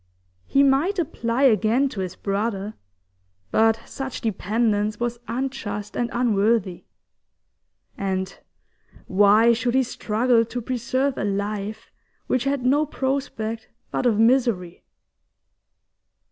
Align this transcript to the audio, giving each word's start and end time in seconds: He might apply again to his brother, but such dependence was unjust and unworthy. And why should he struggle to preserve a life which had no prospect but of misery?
He 0.47 0.63
might 0.63 0.97
apply 0.97 1.43
again 1.43 1.87
to 1.89 1.99
his 1.99 2.15
brother, 2.15 2.73
but 3.51 3.79
such 3.85 4.19
dependence 4.19 4.99
was 4.99 5.19
unjust 5.27 5.95
and 5.95 6.09
unworthy. 6.11 6.85
And 7.99 8.39
why 9.05 9.53
should 9.53 9.75
he 9.75 9.83
struggle 9.83 10.43
to 10.43 10.59
preserve 10.59 11.19
a 11.19 11.23
life 11.23 11.91
which 12.25 12.45
had 12.45 12.65
no 12.65 12.87
prospect 12.87 13.67
but 13.91 14.07
of 14.07 14.17
misery? 14.17 14.83